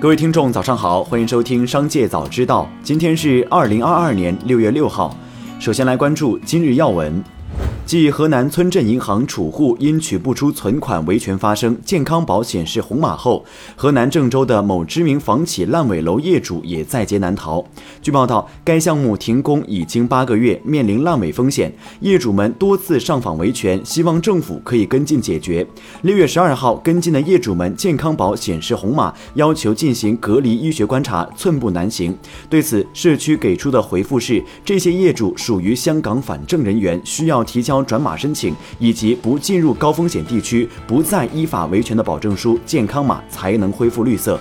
[0.00, 2.70] 各位听众，早上好，欢迎收听《商界早知道》。
[2.84, 5.12] 今天是二零二二年六月六号。
[5.58, 7.20] 首先来关注今日要闻。
[7.88, 13.42] 继河南村镇银行储户因取不出存款维权发生健康保显示红码后，
[13.76, 17.64] 河南郑州的某知名房企烂尾楼业主也在劫难逃。
[18.02, 25.66] 据报道，该项目停工已经八个月，面临烂尾风险，业主们多次上访维权，希望政府可以跟进解决。
[26.02, 32.14] 六月十二号，跟进的业主们健康保显示红码，要求进行隔离医学观察，寸步难行。
[32.50, 37.77] 对此，社区给出的回复是，这些业主属于香港反正人员，需要提交。
[37.84, 44.38] 转码申请以及不进入高风险地区、不再依法维权的保证书、健康码才能恢复绿色。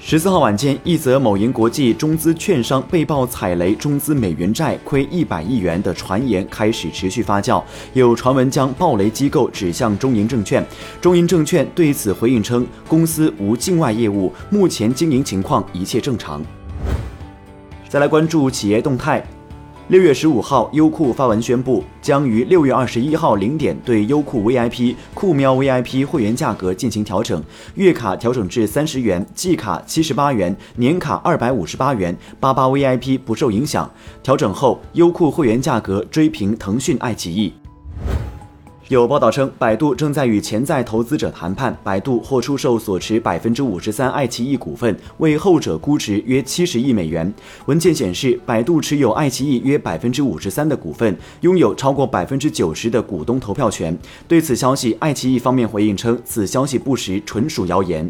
[0.00, 7.62] 十四号晚间，一则某银国际中资券商被曝踩雷中资美元债亏一百亿元的传言开始持续发酵，
[7.92, 10.66] 有传闻将暴雷机构指向中银证券。
[10.98, 16.42] 中银证券对此回应称，公司无境外业务，目前经营情况一切正常。
[17.86, 19.22] 再来关注企业动态。
[19.88, 27.42] 六月十五号，优酷发文宣布，将于六月二十一号零点对优酷 VIP、酷喵 VIP 会员价格进行调整，
[27.74, 33.90] 月卡调整至三十元，季卡七十八元，年卡二百五十八元，八八 VIP 不受影响。
[34.22, 37.54] 调整后，优酷会员价格追平腾讯、爱奇艺。
[38.88, 47.30] 有报道称，百度正在与潜在投资者谈判，百度或出售所持百分之五十三爱奇艺股份，为后者估值约七十亿美元。
[47.66, 53.94] 文件显示，百度持有爱奇艺约百分之五十三的股份，拥有超过百分之九十的股东投票权。
[54.26, 58.08] 对此消息，爱奇艺方面回应称，此消息不实，纯属谣言。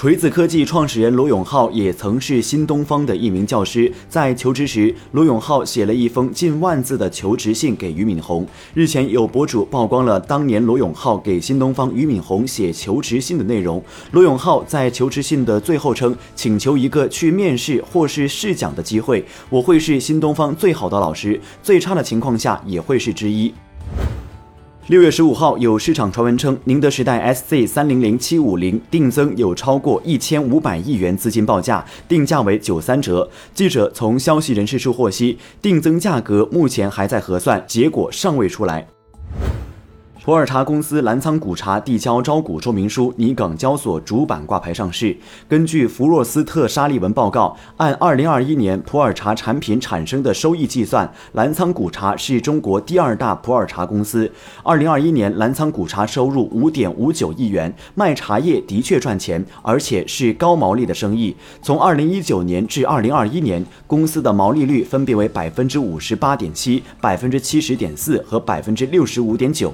[0.00, 8.46] 锤子科技创始人罗永浩也曾是新东方的一名教师，在求职时，罗永浩写了一封近万字的求职信给俞敏洪。
[8.72, 13.84] 日前，有博主曝光了当年罗永浩给新东方俞敏洪写求职信的内容。
[14.12, 23.52] 罗永浩在求职信的最后称，请求一个去面试或是试讲的机会，我会是新东方最好的老师，最差的情况下也会是之一。
[24.86, 33.28] 六月十五号，有市场传闻称，宁德时代 SC 三零零七五零定增有超过一千五百亿元资金报价，定价为九三折。
[33.54, 38.88] 记者从消息人士处获悉，定增价格目前还在核算，结果尚未出来。
[40.22, 45.16] 普洱茶公司澜沧古茶递交招股说明书，拟港交所主板挂牌上市。
[45.48, 54.30] 根据福若斯特沙利文报告，按2021年普洱茶产品产生的收益计算，澜沧古茶是中国第二大普洱茶公司。
[54.64, 61.34] 2021年，澜沧古茶收入5.59亿元，卖茶叶的确赚钱，而且是高毛利的生意。
[61.62, 69.72] 从2019年至2021年，公司的毛利率分别为百分之五十八点七、百分之七十点四和百分之六十五点九。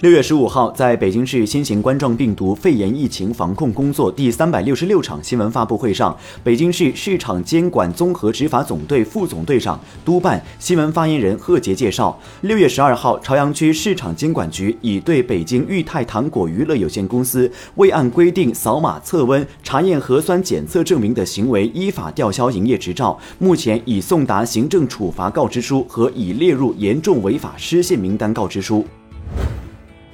[0.00, 28.82] 六月十五号，在北京市新型冠状病毒肺炎疫情防控工作第三百六十六场新闻发布会上，北京市市场监管综合执法总队副总队长、督办新闻发言人贺杰介绍，六月十二号，朝阳区市场监管局已对北京裕泰糖果娱乐有限公司未按规定扫码测温、查验核酸检测证明的行为依法吊销营业执照，目前已送达行政处罚告知书和已列入严重违法失信名单告知书。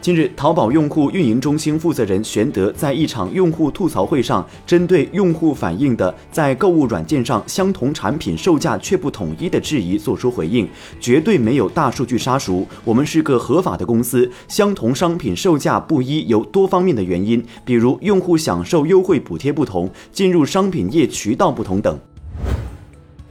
[0.00, 10.66] 近日，淘宝用户运营中心负责人玄德在一场用户吐槽会上，针对用户反映的在购物软件上相同产品售价却不统一的质疑作出回应：
[10.98, 14.30] 绝对没有大数据杀熟，我们是个合法的公司。
[14.48, 21.98] 相同商品售价不一有多方面的原因，比如用户享受优惠补贴不同，进入商品页渠道不同等。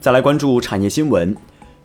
[0.00, 1.36] 再来关注产业新闻。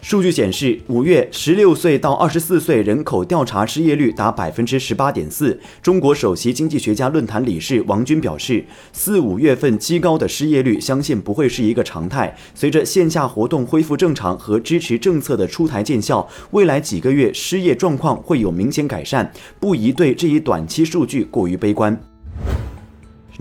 [0.02, 5.60] 数据显示，五月十六岁到二十四岁人口调查失业率达百分之十八点四。
[5.82, 12.34] 中国首席经济学家论坛理事王军表示，四五月份极高的失业率，相信不会是一个常态。
[12.56, 22.00] 随着线下活动恢复正常和支持政策的出台见效，未来几个月失业状况会有明显改善，不宜对这一短期数据过于悲观。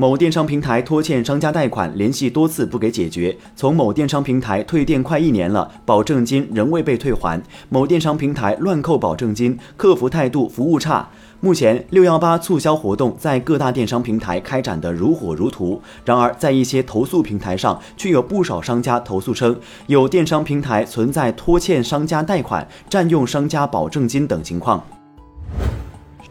[0.00, 3.37] 某电商平台拖欠商家贷款，联系多次不给解决。
[3.56, 7.43] 从某电商平台退店快一年了，保证金仍未被退还。
[7.69, 11.09] 某电商平台乱扣保证金，客服态度、服务差。
[11.41, 19.59] 目前六幺八促销活动在各大电商平台开展得如火如荼，然而在一些投诉平台上，却有不少商家投诉称，
[19.89, 24.81] 有电商平台存在拖欠商家贷款、占用商家保证金等情况。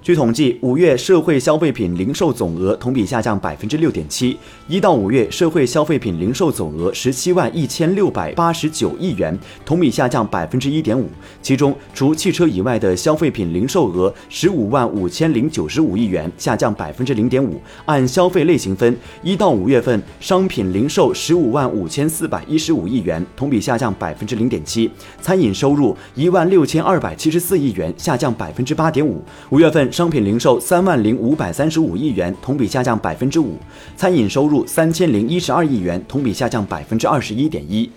[0.07, 4.37] 据统计，五月社会消费品零售总额同比下降百分之六点七，
[4.69, 11.09] 一到五月社会消费品零售总额十七万一千六百八十九亿元，同比下降百分之一点五。
[11.41, 17.59] 其中，除汽车以外的消费品零售额十五万五千零九十五亿元，下降百分之零点五。
[17.83, 24.89] 按消费类型分，一到五月份商品零售十五万五千四百一十五亿元，同比下降百分之零点七；
[25.21, 29.21] 餐饮收入一万六千二百七十四亿元，下降百分之八点五。
[29.49, 29.91] 五月份。
[29.97, 33.57] 商品零售三万零五百三十五亿元，同比下降百分之五；
[33.95, 37.89] 餐饮收入三千零一十二亿元，同比下降百分之二十一点一。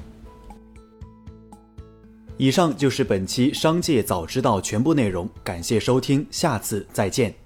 [2.38, 7.39] 以上就是本期《商界早知道》全部内容，感谢收听，下次再见。